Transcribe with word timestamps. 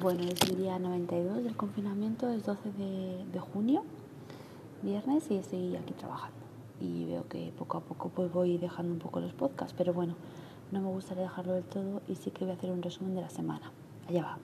Bueno, 0.00 0.22
es 0.22 0.40
el 0.48 0.56
día 0.56 0.78
92 0.78 1.42
del 1.42 1.56
confinamiento, 1.56 2.30
es 2.30 2.44
12 2.44 2.70
de, 2.70 3.40
junio, 3.40 3.82
viernes, 4.80 5.28
y 5.28 5.38
estoy 5.38 5.74
aquí 5.74 5.92
trabajando. 5.92 6.38
Y 6.80 7.06
veo 7.06 7.26
que 7.26 7.52
poco 7.58 7.78
a 7.78 7.80
poco 7.80 8.08
pues 8.10 8.30
voy 8.32 8.58
dejando 8.58 8.92
un 8.92 9.00
poco 9.00 9.18
los 9.18 9.32
podcasts, 9.32 9.74
pero 9.76 9.92
bueno, 9.92 10.14
no 10.70 10.80
me 10.80 10.86
gustaría 10.86 11.24
dejarlo 11.24 11.54
del 11.54 11.64
todo 11.64 12.00
y 12.06 12.14
sí 12.14 12.30
que 12.30 12.44
voy 12.44 12.52
a 12.52 12.56
hacer 12.56 12.70
un 12.70 12.80
resumen 12.80 13.16
de 13.16 13.22
la 13.22 13.30
semana. 13.30 13.72
Allá 14.08 14.22
va. 14.22 14.38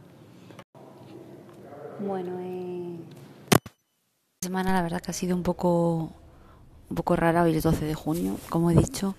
Bueno, 2.01 2.37
eh... 2.41 2.99
la 4.43 4.47
semana 4.49 4.73
la 4.73 4.83
verdad 4.83 5.01
que 5.01 5.13
ha 5.13 5.15
sido 5.15 5.37
un 5.37 5.45
poco 5.45 6.11
un 6.91 6.97
poco 6.97 7.17
rara, 7.17 7.43
hoy 7.43 7.57
es 7.57 7.63
12 7.63 7.85
de 7.85 7.95
junio, 7.95 8.37
como 8.49 8.71
he 8.71 8.75
dicho, 8.75 9.15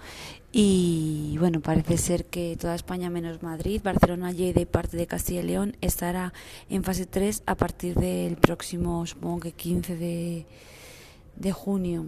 y 0.58 1.36
bueno, 1.38 1.60
parece 1.60 1.98
ser 1.98 2.24
que 2.26 2.56
toda 2.56 2.76
España 2.76 3.10
menos 3.10 3.44
Madrid, 3.44 3.82
Barcelona, 3.84 4.32
Lleida 4.32 4.62
y 4.62 4.66
parte 4.66 4.96
de 4.96 5.06
Castilla 5.06 5.42
y 5.42 5.48
León 5.48 5.76
estará 5.82 6.32
en 6.70 6.86
fase 6.86 7.06
3 7.06 7.44
a 7.46 7.56
partir 7.56 7.96
del 7.96 8.38
próximo, 8.38 9.06
supongo 9.06 9.42
que 9.42 9.52
15 9.52 9.98
de, 9.98 10.46
de 11.36 11.52
junio. 11.52 12.06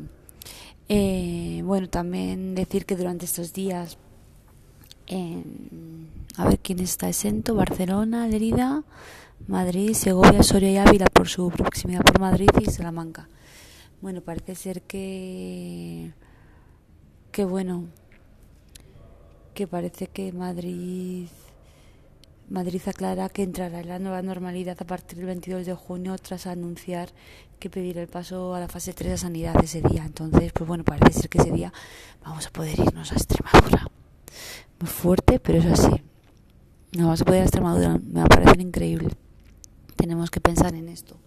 Eh, 0.87 1.61
bueno, 1.65 1.89
también 1.89 2.55
decir 2.55 2.85
que 2.85 2.95
durante 2.95 3.25
estos 3.25 3.51
días, 3.51 3.97
a 6.37 6.45
ver 6.45 6.59
quién 6.59 6.79
está 6.79 7.09
exento, 7.09 7.53
Barcelona, 7.53 8.29
Lerida, 8.29 8.83
Madrid, 9.45 9.93
Segovia, 9.93 10.41
Soria 10.41 10.71
y 10.71 10.77
Ávila 10.77 11.07
por 11.07 11.27
su 11.27 11.49
proximidad 11.49 12.01
por 12.01 12.21
Madrid 12.21 12.49
y 12.61 12.65
Salamanca. 12.71 13.27
Bueno, 14.01 14.21
parece 14.21 14.55
ser 14.55 14.83
que 14.83 16.13
que 17.31 17.45
bueno, 17.45 17.85
que 19.53 19.67
parece 19.67 20.07
que 20.07 20.31
Madrid 20.31 21.27
Madrid 22.49 22.81
aclara 22.85 23.27
que 23.27 23.43
entrará 23.43 23.81
en 23.81 23.89
la 23.89 23.99
nueva 23.99 24.21
normalidad 24.21 24.77
a 24.79 24.85
partir 24.85 25.17
del 25.17 25.27
22 25.27 25.65
de 25.65 25.73
junio 25.73 26.15
tras 26.17 26.47
anunciar 26.47 27.09
que 27.59 27.69
pedirá 27.69 28.01
el 28.01 28.07
paso 28.07 28.55
a 28.55 28.59
la 28.59 28.67
fase 28.67 28.93
3 28.93 29.11
de 29.11 29.17
sanidad 29.17 29.55
ese 29.63 29.81
día. 29.81 30.05
Entonces, 30.05 30.53
pues 30.53 30.67
bueno, 30.67 30.83
parece 30.83 31.19
ser 31.19 31.29
que 31.29 31.39
ese 31.39 31.51
día 31.51 31.73
vamos 32.23 32.47
a 32.47 32.51
poder 32.51 32.79
irnos 32.79 33.11
a 33.11 33.15
Extremadura. 33.15 33.87
Muy 34.79 34.89
fuerte, 34.89 35.39
pero 35.39 35.57
es 35.57 35.65
así. 35.65 36.03
No 36.93 37.05
vamos 37.05 37.21
a 37.21 37.25
poder 37.25 37.39
ir 37.39 37.41
a 37.41 37.45
Extremadura, 37.47 37.97
me 37.97 38.19
va 38.21 38.25
a 38.25 38.29
parecer 38.29 38.61
increíble. 38.61 39.09
Tenemos 39.95 40.29
que 40.29 40.39
pensar 40.39 40.73
en 40.75 40.87
esto. 40.87 41.17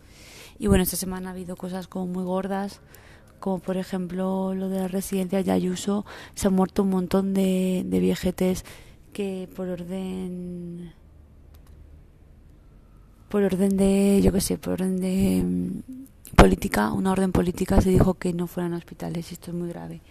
Y 0.61 0.67
bueno, 0.67 0.83
esta 0.83 0.97
semana 0.97 1.31
ha 1.31 1.33
habido 1.33 1.57
cosas 1.57 1.89
como 1.89 2.07
muy 2.07 2.23
gordas, 2.23 2.81
como 3.41 3.61
por 3.61 3.79
ejemplo 3.79 4.55
lo 4.55 4.69
de 4.69 4.81
la 4.81 4.89
residencia 4.89 5.43
de 5.43 5.51
Ayuso. 5.51 6.05
Se 6.35 6.49
han 6.49 6.55
muerto 6.55 6.83
un 6.83 6.91
montón 6.91 7.33
de, 7.33 7.83
de 7.87 7.99
viejetes 7.99 8.67
que 9.15 9.49
por 9.57 9.69
orden 9.69 10.93
por 13.31 13.43
orden 13.43 13.77
de 13.77 14.21
yo 14.23 14.33
qué 14.33 14.41
sé 14.41 14.59
por 14.59 14.75
orden 14.75 15.01
de 15.01 15.43
mm, 15.43 16.37
política 16.37 16.93
una 16.93 17.13
orden 17.13 17.33
política 17.33 17.81
se 17.81 17.89
dijo 17.89 18.15
que 18.15 18.33
no 18.35 18.47
fueran 18.47 18.75
hospitales 18.75 19.31
y 19.31 19.35
esto 19.35 19.53
es 19.53 19.57
muy 19.57 19.71
grave. 19.71 20.03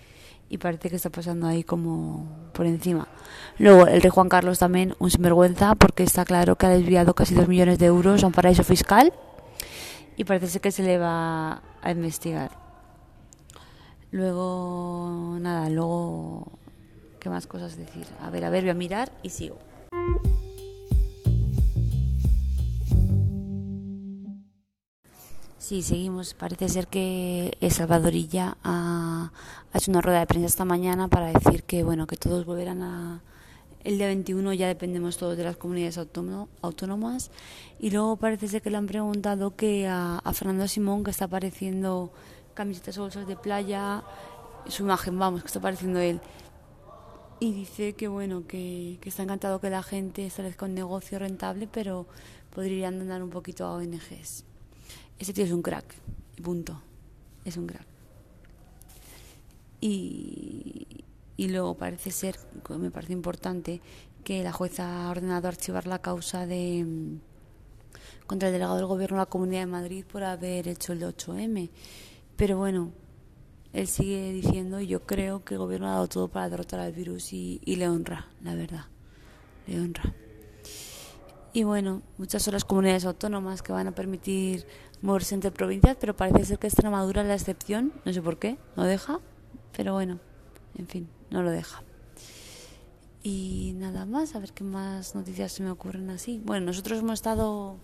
Y 0.50 0.58
parece 0.58 0.90
que 0.90 0.96
está 0.96 1.12
pasando 1.12 1.46
ahí 1.46 1.64
como 1.64 2.28
por 2.54 2.66
encima. 2.66 3.08
Luego 3.60 3.86
el 3.86 4.02
rey 4.02 4.10
Juan 4.10 4.30
Carlos 4.30 4.58
también 4.58 4.96
un 4.98 5.12
sinvergüenza 5.12 5.76
porque 5.76 6.02
está 6.02 6.26
claro 6.26 6.56
que 6.56 6.66
ha 6.66 6.70
desviado 6.70 7.14
casi 7.14 7.36
dos 7.36 7.48
millones 7.48 7.78
de 7.78 7.86
euros 7.86 8.24
a 8.24 8.28
un 8.28 8.34
paraíso 8.34 8.64
fiscal 8.64 9.14
y 10.20 10.26
parece 10.26 10.60
que 10.60 10.70
se 10.70 10.84
le 10.84 10.98
va 10.98 11.62
a 11.82 11.92
investigar. 11.92 12.52
Luego, 14.12 15.38
nada, 15.40 15.70
luego, 15.70 16.60
¿qué 17.22 17.30
más 17.30 17.48
cosas 17.48 17.78
decir? 17.78 18.06
A 18.22 18.30
ver, 18.30 18.44
a 18.44 18.50
ver, 18.50 18.64
voy 18.64 18.72
a 18.72 18.74
mirar 18.74 19.14
y 19.24 19.30
sigo. 19.30 19.58
Sí, 25.58 25.82
seguimos. 25.84 26.34
Parece 26.34 26.68
ser 26.68 26.88
que 26.88 27.58
Salvadorilla 27.72 28.58
ha, 28.62 29.32
ha 29.72 29.78
hecho 29.78 29.90
una 29.90 30.02
rueda 30.02 30.20
de 30.20 30.28
prensa 30.28 30.48
esta 30.48 30.66
mañana 30.66 31.08
para 31.08 31.28
decir 31.28 31.64
que, 31.64 31.84
bueno, 31.84 32.08
que 32.08 32.18
todos 32.18 32.46
volverán 32.46 32.82
a, 32.82 33.22
el 33.84 33.98
día 33.98 34.08
21 34.08 34.54
ya 34.54 34.68
dependemos 34.68 35.18
todos 35.18 35.38
de 35.38 35.44
las 35.44 35.58
comunidades 35.58 35.98
autónomas. 35.98 37.32
Y 37.80 37.92
luego 37.92 38.18
parece 38.18 38.48
ser 38.48 38.62
que 38.62 38.70
le 38.70 38.78
han 38.78 38.88
preguntado 38.88 39.56
que 39.56 39.88
a, 39.88 40.22
Fernando 40.34 40.68
Simón, 40.68 41.04
que 41.04 41.12
está 41.12 41.26
apareciendo 41.26 42.12
camisetas 42.54 42.98
o 42.98 43.04
bolsas 43.04 43.28
de 43.28 43.36
playa, 43.36 44.04
su 44.68 44.84
imagen, 44.84 45.18
vamos, 45.18 45.42
que 45.42 45.48
está 45.48 45.60
apareciendo 45.60 46.00
él. 46.00 46.20
Y 47.40 47.54
dice 47.54 47.94
que 47.94 48.10
bueno, 48.10 48.46
que, 48.46 49.00
está 49.06 49.24
encantado 49.24 49.62
que 49.62 49.70
la 49.70 49.82
gente 49.82 50.26
establezca 50.26 50.66
un 50.66 50.74
negocio 50.74 51.20
rentable, 51.20 51.70
pero 51.72 52.06
podrían 52.54 53.00
donar 53.00 53.24
un 53.24 53.30
poquito 53.30 53.66
a 53.66 53.76
ONGs. 53.76 54.44
Ese 55.20 55.34
tío 55.34 55.46
es 55.46 55.52
un 55.52 55.62
crack, 55.62 55.86
punto. 56.44 56.82
Es 57.46 57.56
un 57.56 57.68
crack. 57.68 57.88
Y, 59.82 60.69
y 61.40 61.48
luego 61.48 61.74
parece 61.76 62.12
ser, 62.12 62.36
me 62.78 62.92
parece 62.92 63.14
importante, 63.14 63.82
que 64.26 64.44
la 64.44 64.52
jueza 64.52 65.06
ha 65.06 65.10
ordenado 65.10 65.48
archivar 65.48 65.88
la 65.88 66.00
causa 66.00 66.46
de 66.46 66.84
mm, 66.86 68.28
contra 68.28 68.50
el 68.50 68.54
delegado 68.54 68.76
del 68.76 68.88
gobierno 68.88 69.16
de 69.16 69.22
la 69.22 69.26
Comunidad 69.26 69.62
de 69.62 69.68
Madrid 69.68 70.04
por 70.04 70.26
haber 70.26 70.68
hecho 70.68 70.92
el 70.92 71.02
8M. 71.02 71.70
Pero 72.36 72.58
bueno, 72.58 72.92
él 73.72 73.88
sigue 73.88 74.34
diciendo, 74.34 74.82
yo 74.82 75.06
creo 75.06 75.46
que 75.46 75.54
el 75.54 75.60
gobierno 75.60 75.88
ha 75.88 75.92
dado 75.92 76.10
todo 76.10 76.28
para 76.28 76.50
derrotar 76.50 76.82
al 76.82 76.92
virus 76.92 77.32
y, 77.32 77.62
y 77.64 77.78
le 77.78 77.88
honra, 77.88 78.28
la 78.44 78.56
verdad, 78.56 78.88
le 79.66 79.80
honra. 79.80 80.14
Y 81.54 81.64
bueno, 81.64 82.02
muchas 82.18 82.44
son 82.44 82.54
las 82.54 82.66
comunidades 82.66 83.06
autónomas 83.06 83.62
que 83.62 83.72
van 83.72 83.88
a 83.88 83.96
permitir 83.96 84.66
moverse 85.02 85.36
entre 85.36 85.52
provincias, 85.52 85.96
pero 85.98 86.18
parece 86.18 86.44
ser 86.44 86.60
que 86.60 86.68
Extremadura 86.68 87.22
es 87.22 87.30
la 87.30 87.36
excepción, 87.36 87.94
no 88.04 88.12
sé 88.12 88.22
por 88.22 88.40
qué, 88.40 88.58
no 88.76 88.84
deja, 88.84 89.22
pero 89.72 89.94
bueno, 89.94 90.20
en 90.78 90.88
fin 90.88 91.19
no 91.32 91.44
lo 91.44 91.52
deja. 91.52 91.84
Y 93.22 93.74
nada 93.76 94.06
más, 94.06 94.36
a 94.36 94.40
ver 94.40 94.54
qué 94.54 94.64
más 94.64 95.14
noticias 95.16 95.52
se 95.52 95.64
me 95.64 95.72
ocurren 95.72 96.10
así. 96.10 96.42
Bueno, 96.44 96.68
nosotros 96.68 97.00
hemos 97.00 97.14
estado 97.14 97.78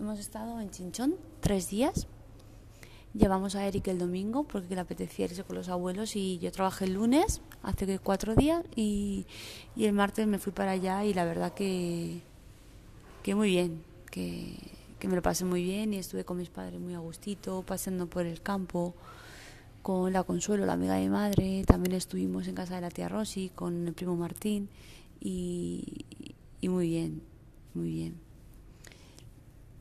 hemos 0.00 0.18
estado 0.18 0.60
en 0.60 0.70
Chinchón 0.70 1.16
tres 1.40 1.70
días. 1.70 2.06
Llevamos 3.14 3.54
a 3.54 3.66
Eric 3.66 3.86
el 3.88 3.98
domingo 3.98 4.42
porque 4.42 4.74
le 4.74 4.80
apetecía 4.80 5.26
irse 5.26 5.44
con 5.44 5.56
los 5.56 5.68
abuelos 5.68 6.16
y 6.16 6.38
yo 6.40 6.50
trabajé 6.50 6.86
el 6.86 6.94
lunes, 6.94 7.42
hace 7.62 8.00
cuatro 8.00 8.34
días, 8.34 8.64
y, 8.74 9.24
y 9.76 9.84
el 9.84 9.92
martes 9.92 10.26
me 10.26 10.38
fui 10.38 10.52
para 10.52 10.72
allá 10.72 11.04
y 11.04 11.14
la 11.14 11.24
verdad 11.24 11.54
que, 11.54 12.22
que 13.22 13.36
muy 13.36 13.50
bien, 13.50 13.84
que, 14.10 14.56
que 14.98 15.06
me 15.06 15.14
lo 15.14 15.22
pasé 15.22 15.44
muy 15.44 15.62
bien 15.62 15.94
y 15.94 15.98
estuve 15.98 16.24
con 16.24 16.38
mis 16.38 16.50
padres 16.50 16.80
muy 16.80 16.94
a 16.94 16.98
gustito, 16.98 17.62
paseando 17.62 18.08
por 18.08 18.26
el 18.26 18.42
campo 18.42 18.94
con 19.84 20.14
la 20.14 20.24
Consuelo, 20.24 20.64
la 20.64 20.72
amiga 20.72 20.94
de 20.94 21.02
mi 21.02 21.10
madre, 21.10 21.62
también 21.66 21.94
estuvimos 21.94 22.48
en 22.48 22.54
casa 22.54 22.76
de 22.76 22.80
la 22.80 22.90
tía 22.90 23.06
Rosy 23.06 23.50
con 23.54 23.86
el 23.86 23.92
primo 23.92 24.16
Martín 24.16 24.70
y, 25.20 26.06
y 26.62 26.68
muy 26.70 26.88
bien, 26.88 27.22
muy 27.74 27.90
bien. 27.90 28.14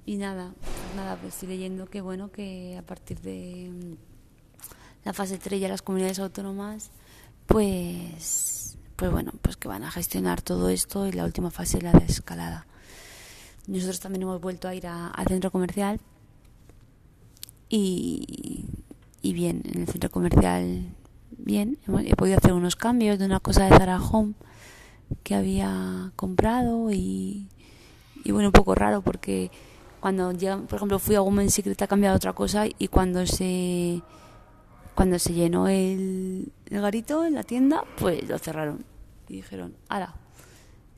Y 0.06 0.18
nada, 0.18 0.54
nada, 0.98 1.16
pues 1.16 1.36
estoy 1.36 1.48
leyendo 1.48 1.86
que 1.86 2.02
bueno, 2.02 2.30
que 2.34 2.76
a 2.78 2.82
partir 2.82 3.22
de 3.22 3.72
mm, 3.72 3.94
la 5.06 5.14
fase 5.14 5.38
3 5.38 5.62
ya 5.62 5.70
las 5.70 5.82
comunidades 5.82 6.20
autónomas, 6.20 6.92
pues, 7.46 8.78
pues 8.98 9.10
bueno, 9.10 9.32
pues 9.42 9.56
que 9.56 9.70
van 9.70 9.86
a 9.86 9.92
gestionar 9.92 10.42
todo 10.42 10.68
esto 10.68 11.08
y 11.08 11.14
la 11.14 11.24
última 11.24 11.50
fase 11.50 11.78
es 11.78 11.84
la 11.84 11.94
desescalada. 11.94 12.68
Nosotros 13.68 14.02
también 14.02 14.24
hemos 14.24 14.42
vuelto 14.42 14.68
a 14.68 14.76
ir 14.76 14.86
al 14.86 15.28
centro 15.30 15.50
comercial 15.50 16.02
y 17.70 18.66
y 19.24 19.34
bien, 19.34 19.64
en 19.66 19.82
el 19.82 19.88
centro 19.88 20.12
comercial 20.12 20.94
bien, 21.38 21.80
he 22.06 22.16
podido 22.16 22.38
hacer 22.38 22.54
unos 22.54 22.76
cambios 22.76 23.18
de 23.18 23.26
una 23.26 23.40
cosa 23.40 23.64
de 23.64 23.70
Zara 23.70 24.00
Home 24.00 24.34
que 25.24 25.34
había 25.34 26.12
comprado 26.18 26.92
y, 26.92 27.48
y 28.26 28.32
bueno, 28.32 28.50
un 28.50 28.52
poco 28.52 28.76
raro 28.76 29.02
porque 29.02 29.50
cuando 30.02 30.34
llega, 30.34 30.58
por 30.58 30.76
ejemplo, 30.76 31.00
fui 31.00 31.16
a 31.16 31.22
Women 31.22 31.50
Secret 31.50 31.82
ha 31.82 31.88
cambiado 31.88 32.18
otra 32.18 32.34
cosa 32.34 32.66
y 32.68 32.90
cuando 32.90 33.26
se 33.26 34.02
cuando 34.94 35.18
se 35.18 35.34
llenó 35.34 35.70
el, 35.70 36.52
el 36.70 36.82
garito 36.82 37.26
en 37.26 37.34
la 37.34 37.44
tienda, 37.44 37.84
pues 37.98 38.28
lo 38.28 38.38
cerraron 38.38 38.86
y 39.30 39.36
dijeron, 39.36 39.74
ala, 39.88 40.16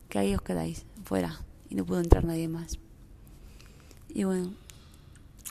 que 0.10 0.18
ahí 0.18 0.33
os 0.33 0.42
quedáis, 0.42 0.86
fuera, 1.06 1.42
y 1.69 1.75
no 1.75 1.86
pudo 1.86 2.00
entrar 2.00 2.25
nadie 2.25 2.48
más. 2.48 2.80
Y 4.10 4.24
bueno, 4.24 4.51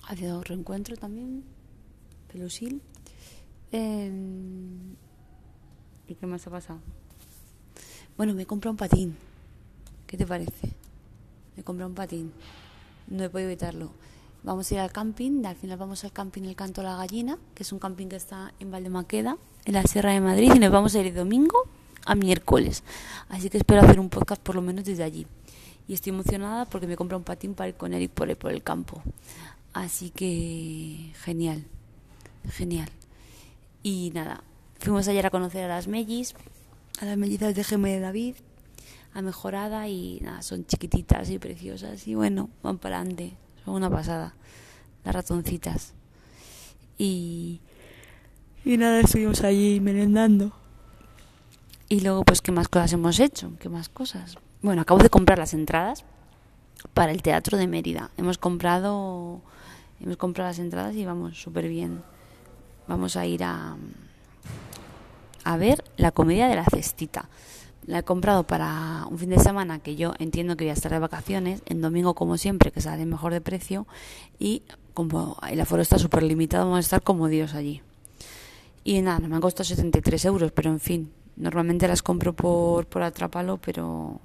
ha 0.09 0.17
sido 0.17 0.43
reencuentro 0.43 0.97
también 0.97 1.54
Pelusil. 2.35 2.83
Em, 3.71 4.97
¿Y 6.09 6.15
qué 6.17 6.27
más 6.27 6.45
ha 6.49 6.51
pasado? 6.51 6.81
Bueno, 8.17 8.35
me 8.35 8.43
he 8.43 8.47
comprado 8.47 8.73
un 8.73 8.77
patín. 8.77 9.17
¿Qué 10.05 10.17
te 10.17 10.27
parece? 10.27 10.67
Me 11.55 11.61
he 11.61 11.63
comprado 11.63 11.89
un 11.89 11.95
patín. 11.95 12.33
No 13.07 13.23
he 13.23 13.31
podido 13.31 13.51
evitarlo. 13.51 13.93
Vamos 14.43 14.69
a 14.69 14.75
ir 14.75 14.81
al 14.81 14.91
camping. 14.91 15.45
Al 15.47 15.55
final 15.55 15.79
vamos 15.79 16.03
al 16.03 16.11
camping 16.11 16.43
El 16.43 16.57
Canto 16.57 16.81
de 16.81 16.89
la 16.89 16.97
Gallina, 16.97 17.39
que 17.55 17.63
es 17.63 17.71
un 17.71 17.79
camping 17.79 18.09
que 18.09 18.17
está 18.17 18.53
en 18.59 18.73
Valdemaqueda, 18.73 19.39
en 19.65 19.73
la 19.73 19.85
Sierra 19.85 20.11
de 20.11 20.21
Madrid. 20.21 20.51
Y 20.57 20.59
nos 20.59 20.73
vamos 20.73 20.93
a 20.97 20.99
ir 20.99 21.13
de 21.13 21.19
domingo 21.21 21.69
a 22.05 22.17
miércoles. 22.17 22.83
Así 23.29 23.49
que 23.49 23.59
espero 23.59 23.83
hacer 23.83 24.01
un 24.01 24.09
podcast 24.09 24.43
por 24.43 24.57
lo 24.57 24.61
menos 24.61 24.85
desde 24.85 25.05
allí. 25.05 25.25
y 25.87 25.95
estoy 25.95 26.11
emocionada 26.11 26.65
porque 26.65 26.89
me 26.89 26.97
compra 26.97 27.17
un 27.17 27.23
patín 27.23 27.55
para 27.55 27.69
ir 27.69 27.77
con 27.77 27.95
Eric 27.95 28.11
por 28.11 28.29
el, 28.29 28.37
por 28.37 28.51
el 28.51 28.65
campo. 28.65 29.03
Así 29.73 30.11
que 30.11 31.13
genial, 31.23 31.65
genial. 32.51 32.89
Y 33.83 34.11
nada, 34.15 34.43
fuimos 34.79 35.09
ayer 35.09 35.27
a 35.27 35.31
conocer 35.31 35.65
a 35.65 35.69
las 35.69 35.89
mellis, 35.89 36.35
a 37.01 37.05
las 37.05 37.17
mellizas 37.17 37.55
de 37.55 37.65
Gemma 37.65 37.89
de 37.89 38.01
David, 38.01 38.35
a 39.13 39.23
Mejorada 39.23 39.89
y 39.89 40.21
nada, 40.23 40.43
son 40.43 40.67
chiquititas 40.67 41.31
y 41.31 41.39
preciosas 41.39 42.07
y 42.09 42.15
bueno, 42.15 42.51
van 42.63 42.79
para 42.79 42.99
adelante, 42.99 43.37
son 43.65 43.75
una 43.75 43.91
pasada, 43.91 44.35
las 45.05 45.15
ratoncitas. 45.15 45.95
Y, 46.99 47.61
y 48.65 48.77
nada, 48.77 49.01
estuvimos 49.01 49.43
allí 49.43 49.81
merendando. 49.81 50.53
Y 51.89 52.01
luego, 52.01 52.25
pues, 52.25 52.41
¿qué 52.41 52.51
más 52.51 52.69
cosas 52.69 52.93
hemos 52.93 53.21
hecho? 53.21 53.53
¿Qué 53.61 53.69
más 53.69 53.89
cosas? 53.89 54.39
Bueno, 54.63 54.83
acabo 54.83 55.01
de 55.01 55.11
comprar 55.11 55.39
las 55.39 55.55
entradas 55.55 56.05
para 56.95 57.13
el 57.13 57.23
Teatro 57.23 57.59
de 57.59 57.67
Mérida. 57.67 58.11
Hemos 58.17 58.39
comprado, 58.39 59.43
hemos 60.01 60.17
comprado 60.17 60.49
las 60.51 60.59
entradas 60.59 60.95
y 60.95 61.05
vamos 61.05 61.41
súper 61.41 61.69
bien. 61.69 62.03
Vamos 62.87 63.17
a 63.17 63.27
ir 63.27 63.45
a, 63.45 63.77
a 65.45 65.57
ver 65.57 65.85
la 65.97 66.11
comedia 66.11 66.49
de 66.49 66.57
la 66.57 66.65
cestita. 66.65 67.29
La 67.87 67.99
he 67.99 68.03
comprado 68.03 68.47
para 68.47 69.07
un 69.11 69.19
fin 69.19 69.31
de 69.31 69.39
semana 69.39 69.79
que 69.79 69.95
yo 69.95 70.15
entiendo 70.19 70.57
que 70.57 70.65
voy 70.65 70.71
a 70.71 70.75
estar 70.75 70.91
de 70.91 70.99
vacaciones, 70.99 71.63
en 71.67 71.83
domingo 71.83 72.15
como 72.15 72.39
siempre, 72.39 72.73
que 72.73 72.81
sale 72.81 73.05
mejor 73.05 73.33
de 73.33 73.43
precio, 73.43 73.87
y 74.39 74.63
como 74.95 75.37
el 75.51 75.61
aforo 75.61 75.83
está 75.83 75.99
súper 75.99 76.23
limitado, 76.23 76.65
vamos 76.65 76.79
a 76.79 76.81
estar 76.81 77.03
como 77.03 77.29
Dios 77.29 77.55
allí. 77.55 77.83
Y 78.85 79.03
nada, 79.03 79.21
me 79.21 79.35
han 79.35 79.41
costado 79.41 79.65
73 79.65 80.25
euros, 80.25 80.53
pero 80.53 80.71
en 80.71 80.81
fin, 80.81 81.13
normalmente 81.37 81.87
las 81.87 82.03
compro 82.03 82.33
por, 82.33 82.87
por 82.87 83.03
Atrápalo, 83.03 83.59
pero, 83.59 84.19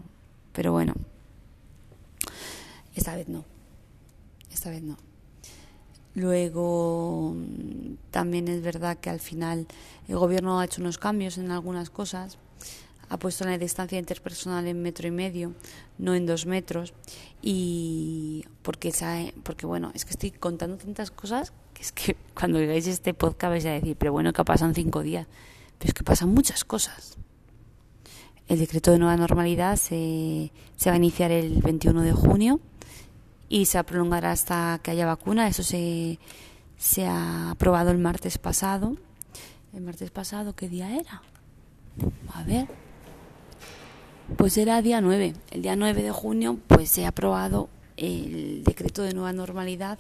pero 0.54 0.72
bueno, 0.72 0.94
esta 2.96 3.16
vez 3.16 3.28
no, 3.28 3.44
esta 4.52 4.70
vez 4.70 4.84
no. 4.84 5.09
Luego, 6.20 7.34
también 8.12 8.50
es 8.50 8.62
verdad 8.62 8.98
que 8.98 9.10
al 9.10 9.22
final 9.22 9.68
el 10.10 10.18
gobierno 10.18 10.60
ha 10.60 10.66
hecho 10.66 10.82
unos 10.82 10.98
cambios 10.98 11.38
en 11.38 11.50
algunas 11.50 11.90
cosas, 11.90 12.38
ha 13.08 13.18
puesto 13.18 13.46
la 13.46 13.58
distancia 13.58 13.98
interpersonal 13.98 14.68
en 14.68 14.82
metro 14.82 15.08
y 15.08 15.12
medio, 15.12 15.54
no 15.98 16.16
en 16.16 16.26
dos 16.26 16.46
metros, 16.46 16.94
y 17.42 18.44
porque, 18.64 18.92
porque 19.44 19.66
bueno, 19.66 19.92
es 19.96 20.04
que 20.04 20.12
estoy 20.12 20.32
contando 20.32 20.76
tantas 20.76 21.10
cosas 21.10 21.54
que 21.74 21.84
es 21.84 21.94
que 21.94 22.18
cuando 22.38 22.60
veáis 22.60 22.88
este 22.88 23.14
podcast 23.14 23.52
vais 23.52 23.66
a 23.66 23.72
decir, 23.72 23.96
pero 23.98 24.12
bueno, 24.12 24.34
que 24.34 24.44
pasan 24.44 24.76
cinco 24.76 25.02
días, 25.02 25.26
pero 25.78 25.88
es 25.88 25.94
que 25.94 26.04
pasan 26.04 26.34
muchas 26.34 26.66
cosas. 26.66 27.18
El 28.50 28.60
decreto 28.60 28.92
de 28.92 29.00
nueva 29.00 29.16
normalidad 29.16 29.78
se, 29.78 30.52
se 30.76 30.90
va 30.90 30.96
a 30.96 30.98
iniciar 30.98 31.32
el 31.32 31.62
21 31.62 32.02
de 32.02 32.12
junio 32.12 32.60
y 33.50 33.66
se 33.66 33.84
prolongará 33.84 34.32
hasta 34.32 34.80
que 34.82 34.92
haya 34.92 35.06
vacuna. 35.06 35.48
Eso 35.48 35.64
se, 35.64 36.20
se 36.78 37.06
ha 37.08 37.52
aprobado 37.52 37.92
el 37.92 37.98
martes 37.98 38.38
pasado. 38.38 38.96
¿El 39.74 39.82
martes 39.82 40.12
pasado 40.12 40.56
qué 40.56 40.70
día 40.70 40.96
era? 40.96 41.22
A 42.34 42.44
ver. 42.44 42.68
Pues 44.38 44.58
era 44.58 44.82
día 44.82 45.02
9. 45.02 45.34
El 45.52 45.62
día 45.64 45.76
9 45.76 46.04
de 46.04 46.12
junio 46.12 46.60
pues 46.68 46.90
se 46.92 47.06
ha 47.06 47.10
aprobado 47.10 47.70
el 47.98 48.64
decreto 48.64 49.02
de 49.02 49.14
nueva 49.14 49.34
normalidad 49.34 50.00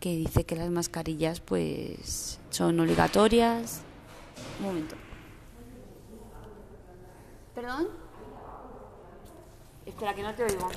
que 0.00 0.16
dice 0.16 0.44
que 0.44 0.56
las 0.56 0.70
mascarillas 0.70 1.40
pues 1.40 2.38
son 2.50 2.78
obligatorias. 2.78 3.80
Un 4.60 4.66
momento. 4.66 4.94
¿Perdón? 7.54 7.88
Espera, 9.86 10.14
que 10.14 10.22
no 10.22 10.34
te 10.34 10.44
oigo. 10.44 10.70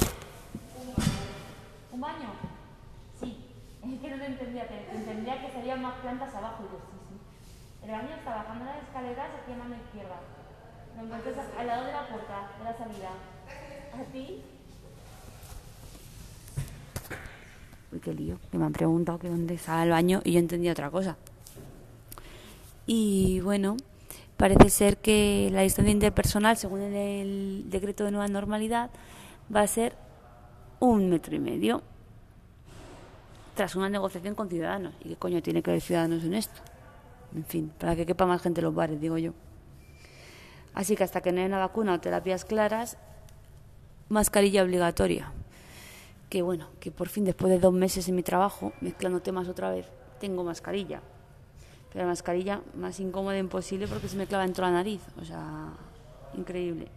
¿Un 1.97 2.01
baño? 2.01 2.29
Sí. 3.19 3.35
Es 3.83 3.99
que 3.99 4.09
no 4.11 4.17
te 4.17 4.25
entendía. 4.27 4.67
Te 4.67 4.95
entendía 4.95 5.41
que 5.41 5.51
serían 5.51 5.81
más 5.81 5.95
plantas 5.95 6.35
abajo. 6.35 6.63
Y 6.63 6.71
yo, 6.71 6.79
sí, 6.91 6.97
sí. 7.09 7.85
El 7.85 7.91
baño 7.91 8.15
está 8.15 8.35
bajando 8.35 8.65
las 8.65 8.83
escaleras 8.83 9.29
aquí 9.41 9.51
a 9.51 9.55
mano 9.55 9.75
izquierda. 9.83 10.19
Lo 10.95 11.03
encuentras 11.05 11.47
al 11.57 11.65
lado 11.65 11.85
de 11.85 11.91
la 11.91 12.07
puerta, 12.07 12.51
de 12.59 12.63
la 12.65 12.77
salida. 12.77 13.09
¿A 13.95 14.03
ti? 14.11 14.43
Uy, 17.91 17.99
qué 17.99 18.13
lío. 18.13 18.37
Que 18.51 18.59
me 18.59 18.65
han 18.65 18.73
preguntado 18.73 19.17
que 19.17 19.29
dónde 19.29 19.55
estaba 19.55 19.81
el 19.81 19.89
baño 19.89 20.21
y 20.23 20.33
yo 20.33 20.39
entendía 20.39 20.73
otra 20.73 20.91
cosa. 20.91 21.17
Y 22.85 23.39
bueno, 23.39 23.75
parece 24.37 24.69
ser 24.69 24.97
que 24.97 25.49
la 25.51 25.61
distancia 25.61 25.91
interpersonal, 25.91 26.57
según 26.57 26.81
el 26.81 27.71
decreto 27.71 28.03
de 28.03 28.11
nueva 28.11 28.27
normalidad, 28.27 28.91
va 29.53 29.61
a 29.61 29.67
ser 29.67 29.95
un 30.79 31.09
metro 31.09 31.35
y 31.35 31.39
medio 31.39 31.81
tras 33.55 33.75
una 33.75 33.89
negociación 33.89 34.35
con 34.35 34.49
ciudadanos. 34.49 34.93
¿Y 35.03 35.09
qué 35.09 35.15
coño 35.15 35.41
tiene 35.41 35.63
que 35.63 35.71
ver 35.71 35.81
ciudadanos 35.81 36.23
en 36.23 36.33
esto? 36.33 36.61
En 37.35 37.45
fin, 37.45 37.71
para 37.77 37.95
que 37.95 38.05
quepa 38.05 38.25
más 38.25 38.41
gente 38.41 38.61
en 38.61 38.65
los 38.65 38.75
bares, 38.75 39.01
digo 39.01 39.17
yo. 39.17 39.33
Así 40.73 40.95
que 40.95 41.03
hasta 41.03 41.21
que 41.21 41.31
no 41.31 41.39
haya 41.39 41.47
una 41.47 41.59
vacuna 41.59 41.93
o 41.93 41.99
terapias 41.99 42.45
claras, 42.45 42.97
mascarilla 44.09 44.63
obligatoria. 44.63 45.31
Que 46.29 46.41
bueno, 46.41 46.67
que 46.79 46.91
por 46.91 47.09
fin 47.09 47.25
después 47.25 47.51
de 47.51 47.59
dos 47.59 47.73
meses 47.73 48.07
en 48.07 48.15
mi 48.15 48.23
trabajo, 48.23 48.73
mezclando 48.81 49.21
temas 49.21 49.47
otra 49.47 49.71
vez, 49.71 49.87
tengo 50.19 50.43
mascarilla 50.43 51.01
la 51.97 52.05
mascarilla 52.05 52.61
más 52.75 52.99
incómoda 52.99 53.37
imposible 53.37 53.87
porque 53.87 54.07
se 54.07 54.17
me 54.17 54.27
clava 54.27 54.43
dentro 54.43 54.65
de 54.65 54.71
la 54.71 54.77
nariz, 54.77 55.01
o 55.19 55.25
sea, 55.25 55.73
increíble. 56.35 56.87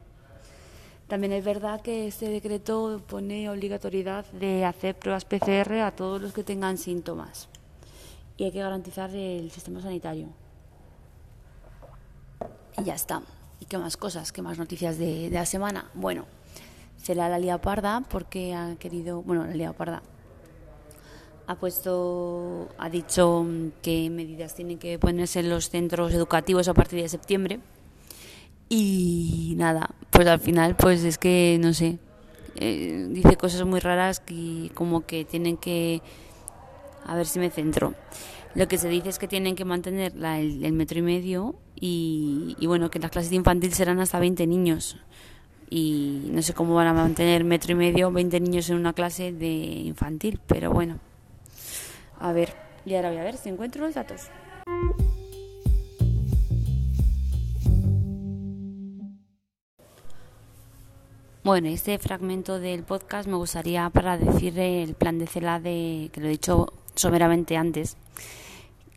También 1.11 1.33
es 1.33 1.45
verdad 1.45 1.81
que 1.81 2.07
este 2.07 2.29
decreto 2.29 3.03
pone 3.09 3.51
obligatoriedad 3.51 4.25
de 4.27 4.65
hacer 4.65 4.97
pruebas 4.97 5.25
PCR 5.25 5.81
a 5.81 5.91
todos 5.91 6.23
los 6.23 6.33
que 6.33 6.45
tengan 6.45 6.79
síntomas 6.79 7.49
y 8.37 8.45
hay 8.45 8.53
que 8.53 8.61
garantizar 8.61 9.11
el 9.13 9.51
sistema 9.51 9.83
sanitario. 9.83 10.29
Y 12.79 12.85
ya 12.85 12.95
está. 12.95 13.23
¿Y 13.59 13.65
qué 13.65 13.77
más 13.77 13.97
cosas? 13.97 14.31
¿Qué 14.31 14.41
más 14.41 14.57
noticias 14.57 14.99
de, 14.99 15.31
la 15.33 15.47
semana? 15.47 15.91
Bueno, 15.95 16.27
se 16.97 17.17
la 17.17 17.37
lía 17.41 17.61
parda 17.61 18.05
porque 18.09 18.55
ha 18.55 18.77
querido, 18.77 19.21
bueno, 19.23 19.45
la 19.45 19.55
lía 19.55 19.73
parda, 19.73 20.03
ha 21.49 21.57
puesto, 21.57 22.69
ha 22.79 22.89
dicho 22.89 23.45
qué 23.83 24.09
medidas 24.11 24.55
tienen 24.55 24.79
que 24.79 24.97
ponerse 25.01 25.41
en 25.41 25.51
los 25.51 25.71
centros 25.71 26.13
educativos 26.15 26.69
a 26.69 26.75
partir 26.75 27.03
de 27.03 27.09
septiembre. 27.09 27.59
Y 28.69 29.55
nada, 29.57 29.91
pues 30.21 30.29
al 30.29 30.41
final, 30.41 30.77
pues 30.77 31.03
es 31.05 31.17
que 31.17 31.57
no 31.63 31.73
sé, 31.73 31.97
eh, 32.57 33.07
dice 33.09 33.39
cosas 33.39 33.65
muy 33.65 33.81
raras 33.81 34.21
que 34.21 34.71
como 34.75 35.07
que 35.07 35.25
tienen 35.25 35.57
que, 35.57 36.03
a 37.07 37.17
ver 37.17 37.25
si 37.25 37.39
me 37.39 37.49
centro. 37.49 37.95
Lo 38.55 38.69
que 38.69 38.77
se 38.77 38.91
dice 38.91 39.09
es 39.09 39.19
que 39.19 39.27
tienen 39.27 39.57
que 39.57 39.65
mantener 39.65 40.13
el, 40.15 40.73
metro 40.75 40.99
y 40.99 41.03
medio 41.03 41.55
y, 41.75 42.55
y, 42.61 42.67
bueno, 42.67 42.91
que 42.91 42.99
las 42.99 43.11
clases 43.11 43.31
de 43.31 43.37
infantil 43.37 43.73
serán 43.73 43.99
hasta 43.99 44.19
20 44.19 44.47
niños. 44.47 44.99
Y 45.71 46.29
no 46.33 46.43
sé 46.43 46.53
cómo 46.53 46.75
van 46.75 46.89
a 46.89 46.93
mantener 46.93 47.43
metro 47.43 47.73
y 47.73 47.77
medio, 47.77 48.13
20 48.13 48.41
niños 48.41 48.69
en 48.69 48.77
una 48.77 48.93
clase 48.93 49.33
de 49.33 49.49
infantil, 49.49 50.39
pero 50.47 50.71
bueno. 50.71 50.99
A 52.19 52.33
ver, 52.33 52.53
y 52.85 52.95
ahora 52.95 53.09
voy 53.09 53.21
a 53.21 53.25
ver 53.25 53.39
si 53.39 53.49
encuentro 53.49 53.87
los 53.87 53.95
datos. 53.95 54.29
Bueno, 61.51 61.67
este 61.67 61.99
fragmento 61.99 62.61
del 62.61 62.85
podcast 62.85 63.29
me 63.29 63.35
gustaría 63.35 63.91
para 63.91 64.17
decir 64.17 64.57
el 64.57 64.95
plan 64.95 65.19
de 65.19 65.27
CELADE, 65.27 66.09
que 66.13 66.21
lo 66.21 66.29
he 66.29 66.31
dicho 66.31 66.73
someramente 66.95 67.57
antes. 67.57 67.97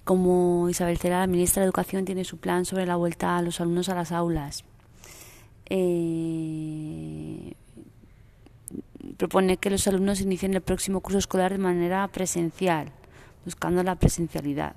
Como 0.04 0.70
Isabel 0.70 1.00
Cela, 1.00 1.22
la 1.22 1.26
ministra 1.26 1.62
de 1.62 1.66
Educación, 1.66 2.06
tiene 2.06 2.24
su 2.24 2.38
plan 2.38 2.66
sobre 2.66 2.86
la 2.86 2.96
vuelta 2.96 3.40
a 3.40 3.42
los 3.42 3.60
alumnos 3.60 3.90
a 3.90 3.96
las 3.96 4.12
aulas. 4.12 4.66
Eh, 5.68 7.54
propone 9.18 9.58
que 9.58 9.72
los 9.72 9.88
alumnos 9.88 10.22
inicien 10.22 10.54
el 10.54 10.62
próximo 10.62 11.02
curso 11.02 11.18
escolar 11.18 11.54
de 11.54 11.58
manera 11.58 12.08
presencial 12.10 12.92
buscando 13.46 13.82
la 13.82 13.96
presencialidad. 13.96 14.76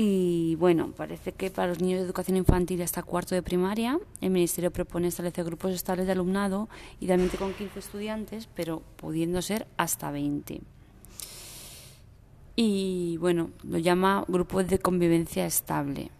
Y 0.00 0.54
bueno, 0.54 0.92
parece 0.96 1.32
que 1.32 1.50
para 1.50 1.66
los 1.66 1.80
niños 1.80 1.98
de 1.98 2.06
educación 2.06 2.36
infantil 2.36 2.80
hasta 2.82 3.02
cuarto 3.02 3.34
de 3.34 3.42
primaria, 3.42 3.98
el 4.20 4.30
Ministerio 4.30 4.70
propone 4.70 5.08
establecer 5.08 5.44
grupos 5.44 5.72
estables 5.72 6.06
de 6.06 6.12
alumnado, 6.12 6.68
idealmente 7.00 7.36
con 7.36 7.52
15 7.52 7.80
estudiantes, 7.80 8.48
pero 8.54 8.80
pudiendo 8.94 9.42
ser 9.42 9.66
hasta 9.76 10.12
20. 10.12 10.60
Y 12.54 13.16
bueno, 13.16 13.50
lo 13.64 13.78
llama 13.78 14.24
grupos 14.28 14.68
de 14.68 14.78
convivencia 14.78 15.44
estable. 15.44 16.12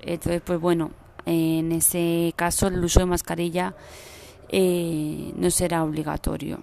Entonces, 0.00 0.40
pues 0.42 0.60
bueno, 0.60 0.92
en 1.26 1.72
ese 1.72 2.32
caso 2.36 2.68
el 2.68 2.84
uso 2.84 3.00
de 3.00 3.06
mascarilla 3.06 3.74
eh, 4.50 5.32
no 5.34 5.50
será 5.50 5.82
obligatorio 5.82 6.62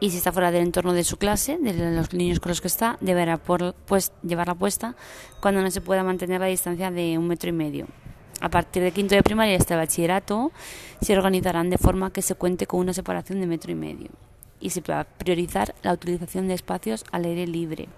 y 0.00 0.10
si 0.10 0.18
está 0.18 0.32
fuera 0.32 0.50
del 0.50 0.62
entorno 0.62 0.92
de 0.92 1.04
su 1.04 1.16
clase, 1.16 1.58
de 1.58 1.72
los 1.94 2.12
niños 2.12 2.40
con 2.40 2.50
los 2.50 2.60
que 2.60 2.68
está, 2.68 2.98
deberá 3.00 3.38
por, 3.38 3.74
pues, 3.86 4.12
llevarla 4.22 4.54
puesta 4.54 4.94
cuando 5.40 5.62
no 5.62 5.70
se 5.70 5.80
pueda 5.80 6.02
mantener 6.02 6.40
la 6.40 6.46
distancia 6.46 6.90
de 6.90 7.16
un 7.18 7.26
metro 7.26 7.48
y 7.48 7.52
medio. 7.52 7.86
A 8.40 8.50
partir 8.50 8.82
de 8.82 8.92
quinto 8.92 9.14
de 9.14 9.22
primaria 9.22 9.56
hasta 9.56 9.76
bachillerato 9.76 10.52
se 11.00 11.16
organizarán 11.16 11.70
de 11.70 11.78
forma 11.78 12.12
que 12.12 12.20
se 12.20 12.34
cuente 12.34 12.66
con 12.66 12.80
una 12.80 12.92
separación 12.92 13.40
de 13.40 13.46
metro 13.46 13.72
y 13.72 13.74
medio 13.74 14.10
y 14.60 14.70
se 14.70 14.82
va 14.82 15.00
a 15.00 15.04
priorizar 15.04 15.74
la 15.82 15.92
utilización 15.92 16.48
de 16.48 16.54
espacios 16.54 17.04
al 17.12 17.24
aire 17.24 17.46
libre. 17.46 17.88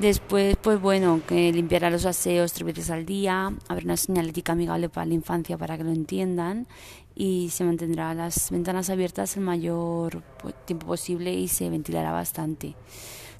Después, 0.00 0.56
pues 0.56 0.80
bueno, 0.80 1.20
que 1.28 1.52
limpiará 1.52 1.90
los 1.90 2.06
aseos 2.06 2.52
tres 2.54 2.66
veces 2.66 2.90
al 2.90 3.04
día, 3.04 3.52
habrá 3.68 3.84
una 3.84 3.96
señalética 3.96 4.52
amigable 4.52 4.88
para 4.88 5.06
la 5.06 5.14
infancia 5.14 5.58
para 5.58 5.76
que 5.76 5.84
lo 5.84 5.90
entiendan 5.90 6.66
y 7.14 7.50
se 7.50 7.62
mantendrá 7.62 8.14
las 8.14 8.50
ventanas 8.50 8.88
abiertas 8.88 9.36
el 9.36 9.42
mayor 9.42 10.22
tiempo 10.64 10.86
posible 10.86 11.34
y 11.34 11.46
se 11.46 11.68
ventilará 11.68 12.10
bastante. 12.10 12.74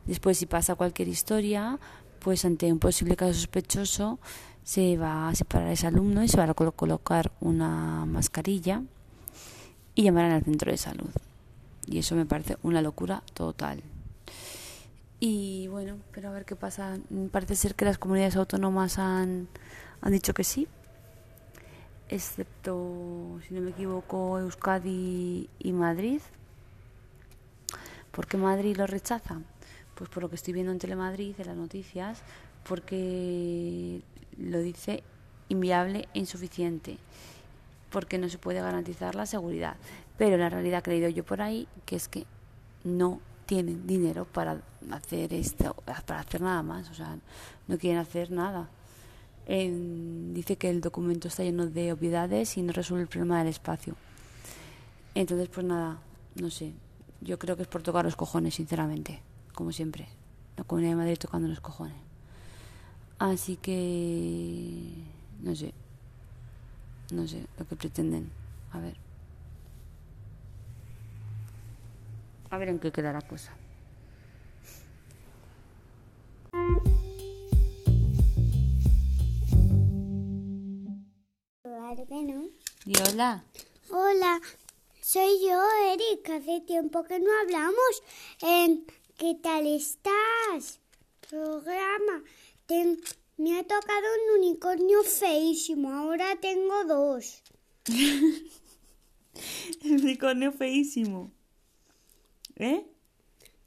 Después, 0.04 0.36
si 0.36 0.46
pasa 0.46 0.74
cualquier 0.74 1.08
historia, 1.08 1.78
pues 2.18 2.44
ante 2.44 2.70
un 2.70 2.78
posible 2.78 3.16
caso 3.16 3.32
sospechoso 3.32 4.18
se 4.62 4.98
va 4.98 5.30
a 5.30 5.34
separar 5.34 5.68
a 5.68 5.72
ese 5.72 5.86
alumno 5.86 6.22
y 6.22 6.28
se 6.28 6.36
va 6.36 6.44
a 6.44 6.54
colocar 6.54 7.32
una 7.40 8.04
mascarilla 8.04 8.82
y 9.94 10.02
llamarán 10.02 10.32
al 10.32 10.44
centro 10.44 10.70
de 10.70 10.76
salud. 10.76 11.10
Y 11.86 11.98
eso 11.98 12.14
me 12.14 12.26
parece 12.26 12.58
una 12.62 12.82
locura 12.82 13.22
total. 13.32 13.82
Y 15.24 15.68
bueno, 15.68 15.98
pero 16.10 16.30
a 16.30 16.32
ver 16.32 16.44
qué 16.44 16.56
pasa. 16.56 16.98
Parece 17.30 17.54
ser 17.54 17.76
que 17.76 17.84
las 17.84 17.96
comunidades 17.96 18.34
autónomas 18.34 18.98
han, 18.98 19.46
han 20.00 20.12
dicho 20.12 20.34
que 20.34 20.42
sí, 20.42 20.66
excepto, 22.08 23.38
si 23.46 23.54
no 23.54 23.60
me 23.60 23.70
equivoco, 23.70 24.40
Euskadi 24.40 25.48
y 25.60 25.72
Madrid. 25.72 26.20
¿Por 28.10 28.26
qué 28.26 28.36
Madrid 28.36 28.76
lo 28.76 28.88
rechaza? 28.88 29.40
Pues 29.94 30.10
por 30.10 30.24
lo 30.24 30.28
que 30.28 30.34
estoy 30.34 30.54
viendo 30.54 30.72
en 30.72 30.80
Telemadrid, 30.80 31.38
en 31.38 31.46
las 31.46 31.56
noticias, 31.56 32.20
porque 32.68 34.02
lo 34.38 34.58
dice 34.58 35.04
inviable 35.48 36.08
e 36.14 36.18
insuficiente, 36.18 36.98
porque 37.90 38.18
no 38.18 38.28
se 38.28 38.38
puede 38.38 38.60
garantizar 38.60 39.14
la 39.14 39.26
seguridad. 39.26 39.76
Pero 40.18 40.36
la 40.36 40.48
realidad 40.48 40.82
que 40.82 40.90
he 40.90 40.94
leído 40.94 41.10
yo 41.10 41.22
por 41.22 41.42
ahí, 41.42 41.68
que 41.86 41.94
es 41.94 42.08
que 42.08 42.26
no 42.82 43.20
tienen 43.52 43.86
dinero 43.86 44.24
para 44.24 44.62
hacer 44.90 45.34
esto, 45.34 45.74
para 45.84 46.20
hacer 46.20 46.40
nada 46.40 46.62
más, 46.62 46.88
o 46.88 46.94
sea, 46.94 47.18
no 47.68 47.76
quieren 47.76 47.98
hacer 47.98 48.30
nada. 48.30 48.70
dice 49.46 50.56
que 50.56 50.70
el 50.70 50.80
documento 50.80 51.28
está 51.28 51.42
lleno 51.42 51.66
de 51.66 51.92
obviedades 51.92 52.56
y 52.56 52.62
no 52.62 52.72
resuelve 52.72 53.02
el 53.02 53.08
problema 53.10 53.40
del 53.40 53.48
espacio. 53.48 53.94
Entonces, 55.14 55.50
pues 55.52 55.66
nada, 55.66 55.98
no 56.36 56.48
sé. 56.48 56.72
Yo 57.20 57.38
creo 57.38 57.54
que 57.54 57.64
es 57.64 57.68
por 57.68 57.82
tocar 57.82 58.06
los 58.06 58.16
cojones, 58.16 58.54
sinceramente, 58.54 59.20
como 59.54 59.70
siempre. 59.70 60.08
La 60.56 60.64
Comunidad 60.64 60.92
de 60.92 60.96
Madrid 60.96 61.18
tocando 61.18 61.46
los 61.46 61.60
cojones. 61.60 61.98
Así 63.18 63.56
que, 63.56 64.94
no 65.42 65.54
sé, 65.54 65.74
no 67.10 67.28
sé 67.28 67.44
lo 67.58 67.68
que 67.68 67.76
pretenden. 67.76 68.30
A 68.72 68.80
ver. 68.80 69.01
A 72.52 72.58
ver 72.58 72.68
en 72.68 72.78
qué 72.78 72.92
queda 72.92 73.14
la 73.14 73.22
cosa. 73.22 73.50
Y 82.84 82.92
hola. 83.08 83.42
Hola, 83.88 84.40
soy 85.00 85.40
yo, 85.40 85.62
Eric. 85.94 86.28
Hace 86.28 86.60
tiempo 86.60 87.04
que 87.04 87.20
no 87.20 87.30
hablamos. 87.40 88.02
Eh, 88.42 88.84
¿Qué 89.16 89.34
tal 89.42 89.66
estás? 89.66 90.78
Programa. 91.30 92.22
me 93.38 93.58
ha 93.58 93.62
tocado 93.62 94.06
un 94.28 94.40
unicornio 94.40 95.02
feísimo. 95.04 95.90
Ahora 95.90 96.36
tengo 96.38 96.84
dos. 96.84 97.42
unicornio 99.84 100.52
feísimo. 100.52 101.32
¿Eh? 102.62 102.86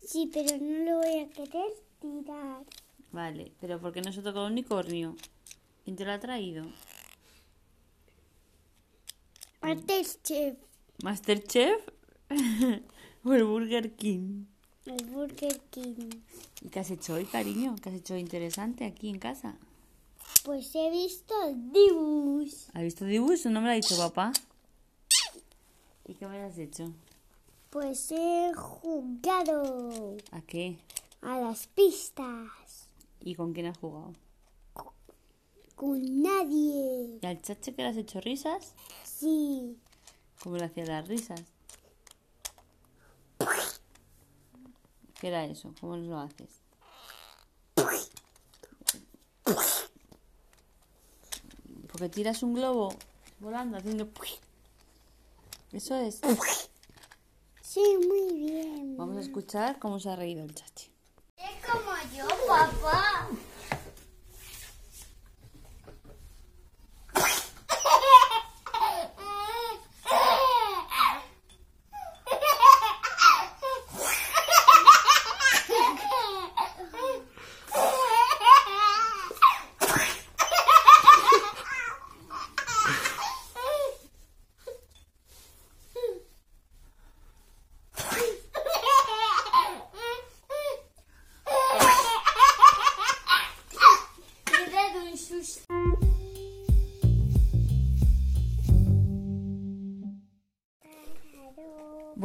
Sí, 0.01 0.31
pero 0.33 0.57
no 0.57 0.85
lo 0.85 0.97
voy 0.99 1.19
a 1.19 1.27
querer 1.27 1.73
tirar. 1.99 2.63
Vale, 3.11 3.51
pero 3.59 3.77
¿por 3.81 3.91
qué 3.91 4.01
no 4.01 4.13
se 4.13 4.21
toca 4.21 4.39
un 4.39 4.53
unicornio? 4.53 5.17
¿Quién 5.83 5.97
te 5.97 6.05
lo 6.05 6.13
ha 6.13 6.19
traído? 6.21 6.65
Masterchef. 9.61 10.57
¿Masterchef? 11.03 11.81
¿O 13.25 13.33
el 13.33 13.43
Burger 13.43 13.93
King? 13.97 14.45
El 14.85 15.05
Burger 15.07 15.59
King. 15.71 16.11
¿Y 16.61 16.69
qué 16.69 16.79
has 16.79 16.89
hecho 16.89 17.15
hoy, 17.15 17.25
cariño? 17.25 17.75
¿Qué 17.81 17.89
has 17.89 17.95
hecho 17.95 18.15
interesante 18.15 18.85
aquí 18.85 19.09
en 19.09 19.19
casa? 19.19 19.57
Pues 20.45 20.73
he 20.73 20.89
visto 20.89 21.35
dibujos. 21.53 22.69
¿Has 22.73 22.83
visto 22.83 23.03
dibujos? 23.03 23.45
No 23.47 23.59
me 23.59 23.67
lo 23.67 23.71
ha 23.73 23.75
dicho 23.75 23.97
papá. 23.97 24.31
¿Y 26.07 26.13
qué 26.13 26.27
me 26.27 26.41
has 26.41 26.57
hecho? 26.57 26.93
Pues 27.75 28.09
he 28.09 28.53
jugado. 28.53 30.15
¿A 30.31 30.39
qué? 30.39 30.79
A 31.21 31.39
las 31.41 31.67
pistas. 31.67 32.87
¿Y 33.19 33.35
con 33.35 33.51
quién 33.51 33.65
has 33.65 33.77
jugado? 33.77 34.13
Con 35.75 36.21
nadie. 36.21 37.19
¿Y 37.21 37.25
al 37.25 37.41
chache 37.41 37.75
que 37.75 37.81
le 37.81 37.89
has 37.89 37.97
hecho 37.97 38.21
risas? 38.21 38.71
Sí. 39.03 39.77
¿Cómo 40.41 40.55
le 40.55 40.63
hacías 40.63 40.87
las 40.87 41.05
risas? 41.05 41.43
¿Qué 45.19 45.27
era 45.27 45.43
eso? 45.43 45.75
¿Cómo 45.81 45.97
lo 45.97 46.17
haces? 46.17 46.61
Porque 51.91 52.07
tiras 52.07 52.41
un 52.41 52.53
globo 52.53 52.95
volando 53.41 53.75
haciendo... 53.75 54.07
Eso 55.73 55.97
es. 55.97 56.21
Sí, 57.75 57.97
muy 58.07 58.33
bien. 58.33 58.95
Vamos 58.95 59.17
a 59.17 59.19
escuchar 59.19 59.79
cómo 59.79 59.99
se 59.99 60.09
ha 60.09 60.15
reído 60.15 60.45
el 60.45 60.55
chachi. 60.55 60.89
Es 61.35 61.69
como 61.69 61.91
yo, 62.15 62.25
papá. 62.47 63.27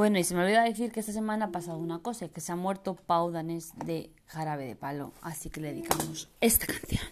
Bueno, 0.00 0.18
y 0.18 0.24
se 0.24 0.34
me 0.34 0.42
olvidó 0.42 0.62
decir 0.62 0.92
que 0.92 1.00
esta 1.00 1.12
semana 1.12 1.44
ha 1.44 1.52
pasado 1.52 1.76
una 1.76 1.98
cosa, 1.98 2.26
que 2.28 2.40
se 2.40 2.52
ha 2.52 2.56
muerto 2.56 2.94
Pau 2.94 3.30
Danés 3.30 3.74
de 3.84 4.08
Jarabe 4.24 4.64
de 4.64 4.74
Palo, 4.74 5.12
así 5.20 5.50
que 5.50 5.60
le 5.60 5.74
dedicamos 5.74 6.30
esta 6.40 6.64
canción. 6.64 7.02